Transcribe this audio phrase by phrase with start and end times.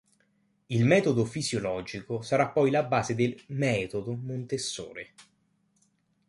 [0.69, 5.05] Il metodo fisiologico sarà poi la base del "metodo" Montessori.